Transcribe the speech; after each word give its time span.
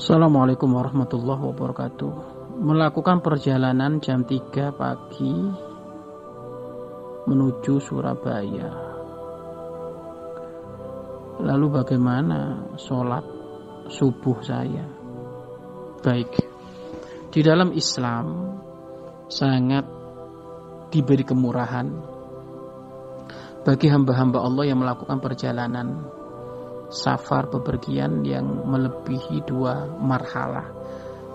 Assalamualaikum 0.00 0.80
warahmatullahi 0.80 1.52
wabarakatuh. 1.52 2.12
Melakukan 2.64 3.20
perjalanan 3.20 4.00
jam 4.00 4.24
3 4.24 4.72
pagi 4.72 5.36
menuju 7.28 7.76
Surabaya. 7.76 8.72
Lalu 11.44 11.66
bagaimana 11.68 12.72
sholat 12.80 13.28
subuh 13.92 14.40
saya? 14.40 14.88
Baik, 16.00 16.32
di 17.28 17.44
dalam 17.44 17.68
Islam 17.76 18.56
sangat 19.28 19.84
diberi 20.88 21.28
kemurahan 21.28 21.86
bagi 23.68 23.92
hamba-hamba 23.92 24.48
Allah 24.48 24.64
yang 24.64 24.80
melakukan 24.80 25.20
perjalanan 25.20 26.19
safar 26.90 27.46
bepergian 27.46 28.26
yang 28.26 28.66
melebihi 28.66 29.46
dua 29.46 29.86
marhalah. 29.86 30.66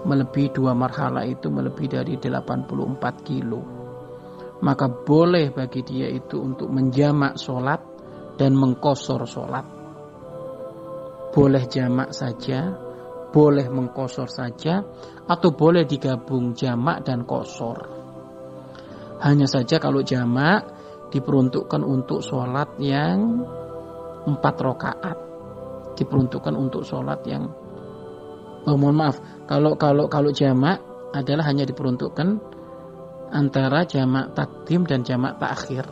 Melebihi 0.05 0.53
dua 0.53 0.75
marhalah 0.77 1.25
itu 1.25 1.49
melebihi 1.49 1.89
dari 1.89 2.13
84 2.19 3.25
kilo. 3.25 3.61
Maka 4.61 4.85
boleh 4.91 5.49
bagi 5.49 5.81
dia 5.81 6.11
itu 6.11 6.37
untuk 6.37 6.69
menjamak 6.69 7.39
sholat 7.39 7.81
dan 8.37 8.53
mengkosor 8.53 9.25
sholat. 9.25 9.65
Boleh 11.33 11.63
jamak 11.67 12.15
saja, 12.15 12.71
boleh 13.33 13.67
mengkosor 13.67 14.31
saja, 14.31 14.83
atau 15.25 15.49
boleh 15.51 15.83
digabung 15.83 16.55
jamak 16.55 17.03
dan 17.03 17.27
kosor. 17.27 17.91
Hanya 19.19 19.47
saja 19.49 19.81
kalau 19.81 20.05
jamak 20.05 20.69
diperuntukkan 21.11 21.81
untuk 21.83 22.23
sholat 22.23 22.79
yang 22.79 23.43
empat 24.25 24.55
rakaat 24.59 25.24
diperuntukkan 25.95 26.53
untuk 26.53 26.83
sholat 26.83 27.23
yang 27.25 27.49
oh, 28.67 28.75
mohon 28.75 28.95
maaf 28.99 29.17
kalau 29.47 29.79
kalau 29.79 30.11
kalau 30.11 30.29
jamak 30.29 30.83
adalah 31.15 31.47
hanya 31.47 31.63
diperuntukkan 31.63 32.55
antara 33.31 33.87
jamak 33.87 34.35
takdim 34.35 34.83
dan 34.83 35.01
jamak 35.01 35.39
takhir. 35.39 35.87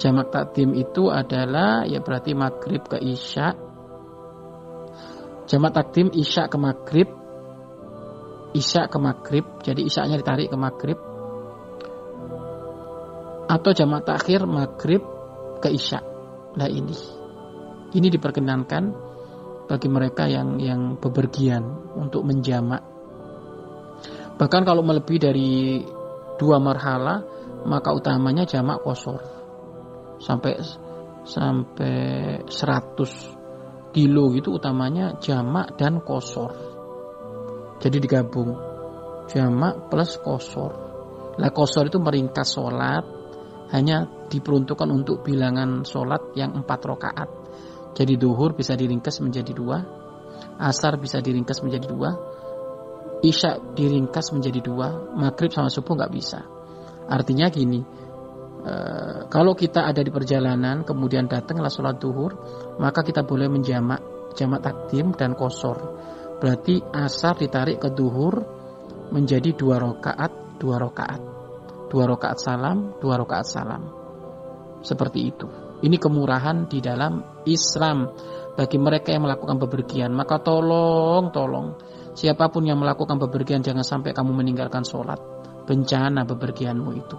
Jamak 0.00 0.32
takdim 0.32 0.72
itu 0.72 1.12
adalah 1.12 1.84
ya 1.84 2.00
berarti 2.00 2.32
maghrib 2.32 2.80
ke 2.88 2.96
isya. 2.96 3.52
Jamak 5.44 5.74
takdim 5.74 6.08
isya 6.14 6.46
ke 6.46 6.56
maghrib, 6.56 7.08
isya 8.54 8.86
ke 8.86 8.98
maghrib, 9.02 9.44
jadi 9.60 9.82
isyanya 9.82 10.16
ditarik 10.22 10.48
ke 10.48 10.56
maghrib. 10.56 10.98
Atau 13.50 13.74
jamak 13.74 14.06
takhir 14.06 14.46
maghrib 14.46 15.02
ke 15.58 15.68
isya. 15.74 16.00
Nah 16.54 16.70
ini 16.70 17.19
ini 17.94 18.08
diperkenankan 18.10 19.10
bagi 19.70 19.86
mereka 19.86 20.26
yang 20.26 20.58
yang 20.58 20.98
bepergian 20.98 21.62
untuk 21.94 22.26
menjamak. 22.26 22.82
Bahkan 24.34 24.62
kalau 24.66 24.82
melebihi 24.82 25.20
dari 25.20 25.50
dua 26.38 26.58
marhala, 26.58 27.22
maka 27.66 27.94
utamanya 27.94 28.46
jamak 28.46 28.82
kosor. 28.82 29.20
Sampai 30.18 30.58
sampai 31.22 31.96
100 32.48 33.94
kilo 33.94 34.32
gitu 34.34 34.58
utamanya 34.58 35.18
jamak 35.22 35.78
dan 35.78 36.02
kosor. 36.02 36.50
Jadi 37.78 37.96
digabung 38.02 38.58
jamak 39.30 39.86
plus 39.86 40.18
kosor. 40.18 40.72
Lah 41.38 41.50
kosor 41.54 41.88
itu 41.88 42.02
meringkas 42.02 42.58
sholat 42.58 43.04
hanya 43.70 44.26
diperuntukkan 44.26 44.88
untuk 44.90 45.22
bilangan 45.22 45.86
sholat 45.86 46.34
yang 46.34 46.58
empat 46.58 46.80
rakaat 46.84 47.39
jadi 47.94 48.14
duhur 48.14 48.54
bisa 48.54 48.78
diringkas 48.78 49.18
menjadi 49.18 49.50
dua, 49.50 49.78
asar 50.60 50.96
bisa 50.96 51.18
diringkas 51.18 51.60
menjadi 51.64 51.86
dua, 51.90 52.10
isya 53.20 53.58
diringkas 53.74 54.32
menjadi 54.32 54.60
dua, 54.62 54.88
maghrib 55.16 55.50
sama 55.50 55.68
subuh 55.68 55.98
nggak 55.98 56.12
bisa. 56.14 56.40
Artinya 57.10 57.50
gini, 57.50 57.82
e, 58.62 58.74
kalau 59.26 59.52
kita 59.58 59.90
ada 59.90 60.00
di 60.00 60.08
perjalanan 60.14 60.86
kemudian 60.86 61.26
datanglah 61.26 61.72
sholat 61.72 61.98
duhur, 61.98 62.38
maka 62.78 63.02
kita 63.02 63.26
boleh 63.26 63.50
menjamak 63.50 64.00
jamak 64.38 64.62
takdim 64.62 65.10
dan 65.18 65.34
kosor. 65.34 65.98
Berarti 66.40 66.80
asar 66.80 67.36
ditarik 67.36 67.82
ke 67.82 67.90
duhur 67.92 68.40
menjadi 69.10 69.52
dua 69.52 69.82
rakaat, 69.82 70.56
dua 70.56 70.80
rakaat, 70.80 71.20
dua 71.90 72.04
rakaat 72.08 72.38
salam, 72.38 72.96
dua 73.02 73.20
rakaat 73.20 73.44
salam. 73.44 73.82
Seperti 74.80 75.20
itu. 75.28 75.69
Ini 75.80 75.96
kemurahan 75.96 76.68
di 76.68 76.84
dalam 76.84 77.44
Islam 77.48 78.12
bagi 78.52 78.76
mereka 78.76 79.16
yang 79.16 79.24
melakukan 79.24 79.56
bepergian. 79.56 80.12
Maka 80.12 80.36
tolong, 80.44 81.32
tolong, 81.32 81.80
siapa 82.12 82.52
pun 82.52 82.68
yang 82.68 82.76
melakukan 82.76 83.16
bepergian 83.16 83.64
jangan 83.64 83.84
sampai 83.84 84.12
kamu 84.12 84.36
meninggalkan 84.36 84.84
sholat. 84.84 85.16
Bencana 85.64 86.26
bepergianmu 86.28 86.90
itu, 86.92 87.16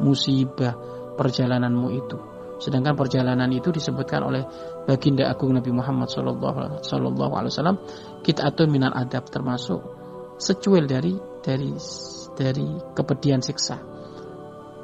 musibah 0.00 0.72
perjalananmu 1.18 1.88
itu. 1.92 2.18
Sedangkan 2.60 2.92
perjalanan 2.92 3.48
itu 3.52 3.72
disebutkan 3.72 4.20
oleh 4.20 4.44
baginda 4.84 5.28
agung 5.32 5.56
Nabi 5.56 5.72
Muhammad 5.72 6.12
Wasallam 6.12 7.76
kita 8.20 8.44
atau 8.44 8.68
minal 8.68 8.92
adab 8.92 9.32
termasuk 9.32 9.80
secuil 10.36 10.84
dari 10.84 11.16
dari 11.40 11.72
dari 12.36 12.68
kepedian 12.92 13.40
siksa. 13.40 13.80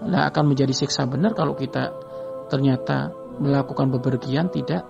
Nah, 0.09 0.29
akan 0.29 0.45
menjadi 0.53 0.73
siksa 0.73 1.09
benar 1.09 1.33
kalau 1.33 1.53
kita 1.57 2.06
ternyata 2.47 3.13
melakukan 3.39 3.93
bepergian 3.93 4.49
tidak 4.49 4.87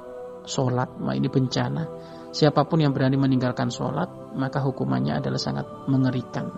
sholat, 0.46 0.94
maka 1.02 1.18
ini 1.18 1.28
bencana. 1.28 1.84
Siapa 2.30 2.68
pun 2.68 2.84
yang 2.84 2.94
berani 2.94 3.18
meninggalkan 3.18 3.72
sholat, 3.72 4.36
maka 4.36 4.62
hukumannya 4.62 5.18
adalah 5.18 5.40
sangat 5.40 5.66
mengerikan. 5.90 6.52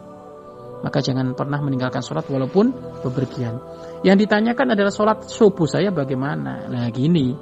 Maka 0.78 1.02
jangan 1.02 1.34
pernah 1.34 1.58
meninggalkan 1.58 2.02
sholat 2.04 2.26
walaupun 2.30 2.70
bepergian. 3.02 3.58
Yang 4.06 4.26
ditanyakan 4.26 4.78
adalah 4.78 4.92
sholat 4.94 5.26
subuh 5.26 5.66
saya 5.66 5.90
bagaimana? 5.90 6.70
Nah 6.70 6.86
gini, 6.94 7.34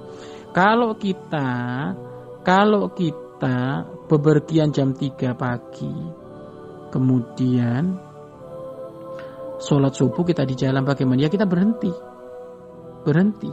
kalau 0.56 0.96
kita 0.96 1.48
kalau 2.40 2.88
kita 2.96 3.84
bepergian 4.08 4.72
jam 4.72 4.96
3 4.96 5.36
pagi, 5.36 5.92
kemudian 6.88 8.00
sholat 9.60 9.92
subuh 9.92 10.24
kita 10.24 10.48
di 10.48 10.56
jalan 10.56 10.80
bagaimana? 10.88 11.28
Ya 11.28 11.28
kita 11.28 11.44
berhenti 11.44 11.92
berhenti. 13.06 13.50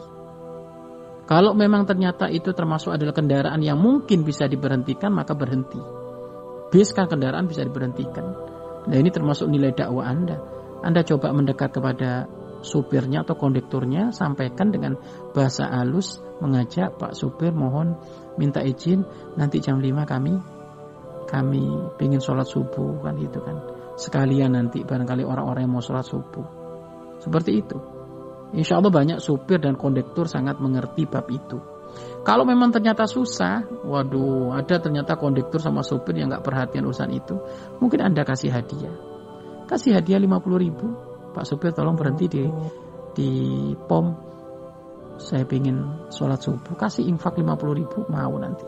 Kalau 1.30 1.54
memang 1.54 1.86
ternyata 1.86 2.28
itu 2.28 2.52
termasuk 2.52 2.98
adalah 2.98 3.14
kendaraan 3.14 3.62
yang 3.62 3.78
mungkin 3.78 4.26
bisa 4.26 4.50
diberhentikan, 4.50 5.14
maka 5.14 5.38
berhenti. 5.38 5.80
Bis 6.74 6.90
kendaraan 6.90 7.46
bisa 7.46 7.62
diberhentikan. 7.62 8.26
Nah 8.90 8.98
ini 8.98 9.14
termasuk 9.14 9.46
nilai 9.46 9.72
dakwah 9.78 10.10
Anda. 10.10 10.42
Anda 10.82 11.06
coba 11.06 11.32
mendekat 11.32 11.70
kepada 11.80 12.26
supirnya 12.66 13.24
atau 13.24 13.38
kondekturnya, 13.38 14.12
sampaikan 14.12 14.74
dengan 14.74 15.00
bahasa 15.32 15.70
halus, 15.70 16.20
mengajak 16.44 17.00
Pak 17.00 17.16
supir 17.16 17.56
mohon 17.56 17.96
minta 18.36 18.60
izin 18.60 19.06
nanti 19.38 19.62
jam 19.62 19.80
5 19.80 19.94
kami 20.04 20.34
kami 21.30 21.64
ingin 22.04 22.20
sholat 22.20 22.46
subuh 22.50 23.00
kan 23.00 23.16
gitu 23.16 23.40
kan 23.40 23.58
sekalian 23.96 24.58
nanti 24.58 24.82
barangkali 24.84 25.24
orang-orang 25.24 25.66
yang 25.66 25.74
mau 25.74 25.86
sholat 25.86 26.04
subuh 26.04 26.46
seperti 27.22 27.64
itu 27.64 27.78
Insya 28.54 28.78
Allah 28.78 28.94
banyak 28.94 29.18
supir 29.18 29.58
dan 29.58 29.74
kondektur 29.74 30.30
sangat 30.30 30.62
mengerti 30.62 31.10
bab 31.10 31.26
itu. 31.34 31.58
Kalau 32.24 32.48
memang 32.48 32.72
ternyata 32.72 33.04
susah, 33.04 33.68
waduh, 33.84 34.56
ada 34.56 34.80
ternyata 34.80 35.20
kondektur 35.20 35.60
sama 35.60 35.84
supir 35.84 36.16
yang 36.16 36.32
nggak 36.32 36.46
perhatian 36.46 36.88
urusan 36.88 37.12
itu, 37.12 37.36
mungkin 37.84 38.00
Anda 38.00 38.24
kasih 38.24 38.54
hadiah. 38.54 38.96
Kasih 39.68 39.98
hadiah 40.00 40.22
50 40.22 40.64
ribu. 40.64 40.88
Pak 41.34 41.44
supir 41.44 41.74
tolong 41.76 41.98
berhenti 41.98 42.26
di 42.30 42.44
di 43.18 43.30
pom. 43.76 44.32
Saya 45.20 45.46
ingin 45.46 46.10
sholat 46.10 46.42
subuh, 46.42 46.74
kasih 46.74 47.06
infak 47.06 47.38
50 47.38 47.80
ribu, 47.80 48.02
mau 48.10 48.34
nanti. 48.42 48.66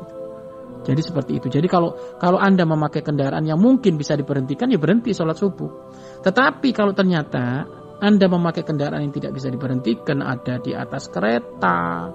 Jadi 0.86 1.02
seperti 1.02 1.42
itu. 1.42 1.48
Jadi 1.50 1.66
kalau 1.66 1.98
kalau 2.22 2.38
Anda 2.38 2.62
memakai 2.62 3.02
kendaraan 3.02 3.42
yang 3.42 3.58
mungkin 3.58 3.98
bisa 3.98 4.14
diberhentikan, 4.14 4.70
ya 4.70 4.78
berhenti 4.78 5.16
sholat 5.16 5.34
subuh. 5.34 5.90
Tetapi 6.22 6.70
kalau 6.76 6.94
ternyata 6.94 7.66
anda 8.04 8.28
memakai 8.28 8.68
kendaraan 8.68 9.08
yang 9.08 9.16
tidak 9.16 9.32
bisa 9.40 9.48
diberhentikan, 9.48 10.20
ada 10.20 10.60
di 10.60 10.76
atas 10.76 11.08
kereta, 11.08 12.12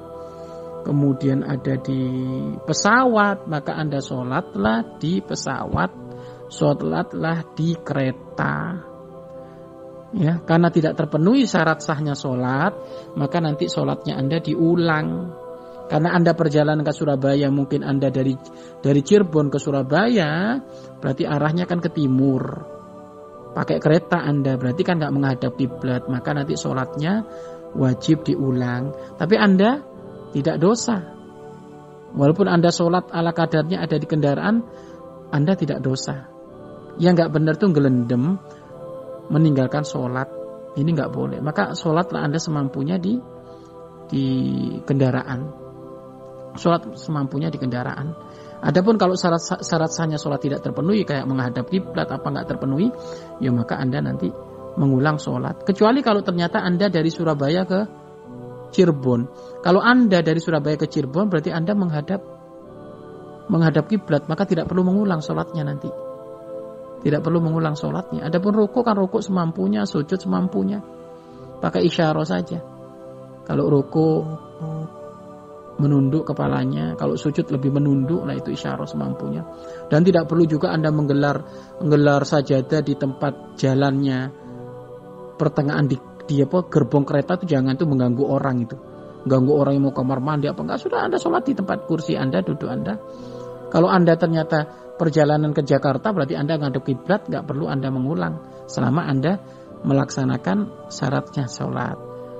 kemudian 0.84 1.40
ada 1.40 1.76
di 1.80 2.02
pesawat, 2.64 3.48
maka 3.48 3.76
Anda 3.76 4.04
sholatlah 4.04 5.00
di 5.00 5.24
pesawat, 5.24 5.90
sholatlah 6.52 7.38
di 7.56 7.70
kereta. 7.80 8.56
Ya, 10.10 10.42
karena 10.42 10.74
tidak 10.74 10.98
terpenuhi 10.98 11.46
syarat 11.46 11.86
sahnya 11.86 12.18
sholat, 12.18 12.74
maka 13.14 13.38
nanti 13.38 13.70
sholatnya 13.70 14.18
Anda 14.18 14.42
diulang. 14.42 15.38
Karena 15.86 16.14
Anda 16.14 16.34
perjalanan 16.38 16.86
ke 16.86 16.94
Surabaya, 16.94 17.50
mungkin 17.50 17.82
Anda 17.82 18.14
dari 18.14 18.34
dari 18.78 19.00
Cirebon 19.02 19.50
ke 19.50 19.58
Surabaya, 19.58 20.58
berarti 21.02 21.26
arahnya 21.26 21.66
kan 21.66 21.82
ke 21.82 21.90
timur 21.90 22.78
pakai 23.50 23.82
kereta 23.82 24.22
Anda 24.22 24.54
berarti 24.54 24.82
kan 24.86 25.02
nggak 25.02 25.14
menghadap 25.14 25.52
kiblat 25.58 26.06
maka 26.06 26.30
nanti 26.34 26.54
sholatnya 26.54 27.26
wajib 27.74 28.22
diulang 28.22 28.94
tapi 29.18 29.34
Anda 29.34 29.82
tidak 30.30 30.62
dosa 30.62 31.02
walaupun 32.14 32.46
Anda 32.46 32.70
sholat 32.70 33.10
ala 33.10 33.34
kadarnya 33.34 33.82
ada 33.82 33.98
di 33.98 34.06
kendaraan 34.06 34.62
Anda 35.30 35.54
tidak 35.54 35.80
dosa. 35.80 36.26
Yang 36.98 37.12
nggak 37.22 37.32
benar 37.32 37.54
tuh 37.56 37.70
gelendem 37.70 38.36
meninggalkan 39.30 39.86
sholat. 39.86 40.26
Ini 40.74 40.90
nggak 40.90 41.10
boleh. 41.14 41.38
Maka 41.38 41.74
sholatlah 41.78 42.26
Anda 42.26 42.42
semampunya 42.42 42.98
di 42.98 43.14
di 44.10 44.26
kendaraan. 44.82 45.40
Sholat 46.58 46.98
semampunya 46.98 47.46
di 47.46 47.58
kendaraan. 47.62 48.10
Adapun 48.60 49.00
kalau 49.00 49.16
syarat 49.16 49.40
syarat 49.40 49.88
sahnya 49.88 50.20
sholat 50.20 50.44
tidak 50.44 50.60
terpenuhi 50.60 51.08
kayak 51.08 51.24
menghadap 51.24 51.64
kiblat 51.72 52.04
apa 52.12 52.26
nggak 52.28 52.46
terpenuhi, 52.46 52.92
ya 53.40 53.48
maka 53.56 53.80
anda 53.80 54.04
nanti 54.04 54.28
mengulang 54.76 55.16
sholat. 55.16 55.64
Kecuali 55.64 56.04
kalau 56.04 56.20
ternyata 56.20 56.60
anda 56.60 56.92
dari 56.92 57.08
Surabaya 57.08 57.64
ke 57.64 57.80
Cirebon. 58.70 59.26
Kalau 59.64 59.80
anda 59.82 60.20
dari 60.20 60.38
Surabaya 60.38 60.76
ke 60.76 60.86
Cirebon 60.86 61.32
berarti 61.32 61.50
anda 61.50 61.72
menghadap 61.72 62.20
menghadap 63.50 63.90
kiblat 63.90 64.30
maka 64.30 64.46
tidak 64.46 64.70
perlu 64.70 64.86
mengulang 64.86 65.24
sholatnya 65.24 65.64
nanti. 65.66 65.90
Tidak 67.00 67.24
perlu 67.24 67.40
mengulang 67.40 67.80
sholatnya. 67.80 68.28
Adapun 68.28 68.52
ruku 68.52 68.84
kan 68.84 68.92
ruku 68.92 69.24
semampunya, 69.24 69.88
sujud 69.88 70.20
semampunya. 70.20 70.84
Pakai 71.64 71.88
isyarah 71.88 72.28
saja. 72.28 72.60
Kalau 73.48 73.72
ruku 73.72 74.20
menunduk 75.80 76.28
kepalanya, 76.28 76.94
kalau 77.00 77.16
sujud 77.16 77.48
lebih 77.48 77.72
menunduk, 77.72 78.20
nah 78.22 78.36
itu 78.36 78.52
isyarat 78.52 78.86
semampunya. 78.86 79.42
Dan 79.88 80.04
tidak 80.04 80.28
perlu 80.28 80.44
juga 80.44 80.70
Anda 80.70 80.92
menggelar 80.92 81.40
menggelar 81.80 82.28
sajadah 82.28 82.84
di 82.84 82.94
tempat 82.94 83.56
jalannya 83.56 84.30
pertengahan 85.40 85.88
di, 85.88 85.96
di 86.28 86.44
apa 86.44 86.68
gerbong 86.68 87.08
kereta 87.08 87.40
itu 87.40 87.56
jangan 87.56 87.80
tuh 87.80 87.88
mengganggu 87.88 88.24
orang 88.28 88.56
itu. 88.60 88.76
Ganggu 89.20 89.52
orang 89.52 89.76
yang 89.76 89.84
mau 89.88 89.94
kamar 89.96 90.20
mandi 90.20 90.48
apa 90.48 90.60
enggak 90.60 90.80
sudah 90.80 91.08
Anda 91.08 91.16
sholat 91.16 91.44
di 91.48 91.56
tempat 91.56 91.88
kursi 91.88 92.16
Anda, 92.16 92.44
duduk 92.44 92.68
Anda. 92.68 93.00
Kalau 93.72 93.88
Anda 93.88 94.16
ternyata 94.16 94.68
perjalanan 95.00 95.56
ke 95.56 95.64
Jakarta 95.64 96.12
berarti 96.12 96.36
Anda 96.36 96.60
ngadep 96.60 96.84
kiblat 96.84 97.28
nggak 97.28 97.44
perlu 97.48 97.68
Anda 97.68 97.88
mengulang 97.88 98.64
selama 98.68 99.08
Anda 99.08 99.40
melaksanakan 99.84 100.88
syaratnya 100.92 101.48
sholat. 101.48 101.96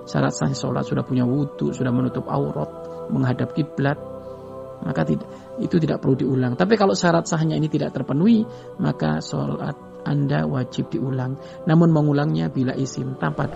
Syarat 0.09 0.33
sah 0.35 0.51
sholat 0.51 0.85
sudah 0.85 1.05
punya 1.05 1.23
wudhu, 1.23 1.71
sudah 1.71 1.93
menutup 1.93 2.27
aurat, 2.27 2.69
menghadap 3.11 3.53
kiblat 3.53 3.99
maka 4.81 5.05
tidak 5.05 5.29
itu 5.61 5.77
tidak 5.77 6.01
perlu 6.01 6.17
diulang. 6.17 6.57
Tapi 6.57 6.75
kalau 6.77 6.97
syarat 6.97 7.29
sahnya 7.29 7.57
ini 7.57 7.69
tidak 7.69 7.93
terpenuhi, 7.93 8.45
maka 8.81 9.21
sholat 9.21 9.77
Anda 10.09 10.49
wajib 10.49 10.89
diulang. 10.89 11.37
Namun 11.69 11.93
mengulangnya 11.93 12.49
bila 12.49 12.73
isim 12.73 13.21
tanpa 13.21 13.53